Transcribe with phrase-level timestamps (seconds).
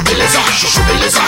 [0.00, 1.20] beleza, chuchu beleza.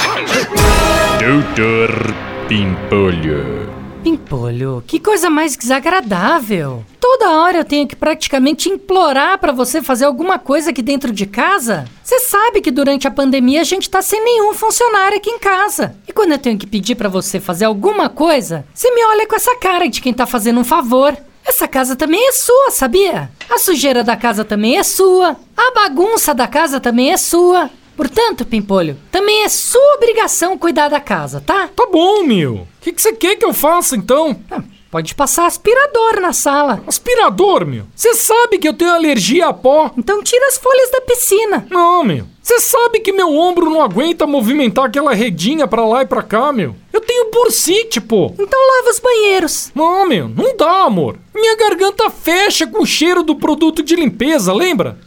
[1.18, 2.14] Doutor
[2.48, 3.68] Pimpolho.
[4.02, 6.84] Pimpolho, que coisa mais desagradável.
[7.00, 11.26] Toda hora eu tenho que praticamente implorar pra você fazer alguma coisa aqui dentro de
[11.26, 11.84] casa.
[12.02, 15.96] Você sabe que durante a pandemia a gente tá sem nenhum funcionário aqui em casa.
[16.06, 19.36] E quando eu tenho que pedir pra você fazer alguma coisa, você me olha com
[19.36, 21.16] essa cara de quem tá fazendo um favor.
[21.44, 23.30] Essa casa também é sua, sabia?
[23.50, 25.36] A sujeira da casa também é sua.
[25.56, 27.70] A bagunça da casa também é sua.
[27.98, 31.66] Portanto, Pimpolho, também é sua obrigação cuidar da casa, tá?
[31.66, 32.54] Tá bom, meu.
[32.54, 34.40] O que que você quer que eu faça então?
[34.48, 36.80] Ah, Pode passar aspirador na sala.
[36.86, 37.84] Aspirador, meu.
[37.94, 39.90] Você sabe que eu tenho alergia a pó.
[39.98, 41.66] Então tira as folhas da piscina.
[41.68, 42.24] Não, meu.
[42.40, 46.52] Você sabe que meu ombro não aguenta movimentar aquela redinha pra lá e pra cá,
[46.52, 46.76] meu.
[46.90, 48.32] Eu tenho bursite, pô.
[48.38, 49.72] Então lava os banheiros.
[49.74, 51.18] Não, meu, não dá, amor.
[51.34, 54.98] Minha garganta fecha com o cheiro do produto de limpeza, lembra?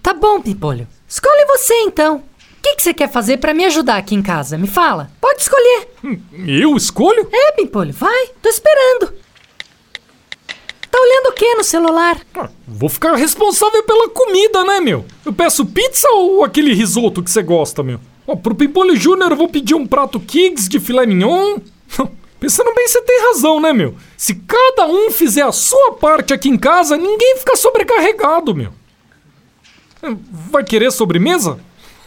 [0.00, 0.86] Tá bom, Pimpolho.
[1.10, 2.18] Escolhe você então.
[2.18, 4.56] O que, que você quer fazer pra me ajudar aqui em casa?
[4.56, 5.10] Me fala.
[5.20, 5.88] Pode escolher.
[6.04, 7.28] Hum, Eu escolho?
[7.32, 8.28] É, Pimpolho, vai.
[8.40, 9.12] Tô esperando.
[10.90, 12.20] Tá olhando o que no celular?
[12.34, 15.04] Ah, Vou ficar responsável pela comida, né, meu?
[15.26, 17.98] Eu peço pizza ou aquele risoto que você gosta, meu?
[18.26, 21.58] Ó, pro Pimpolho Júnior eu vou pedir um prato Kiggs de filé mignon.
[22.38, 23.94] Pensando bem, você tem razão, né, meu?
[24.16, 28.72] Se cada um fizer a sua parte aqui em casa, ninguém fica sobrecarregado, meu.
[30.50, 31.58] Vai querer sobremesa?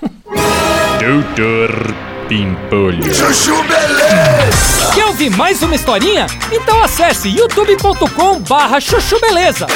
[0.02, 1.94] Doutor
[2.27, 3.13] Pimpolho.
[3.13, 4.91] Chuchu beleza.
[4.94, 6.25] Quer ouvir mais uma historinha?
[6.52, 9.67] Então acesse youtube.com barra chuchu beleza.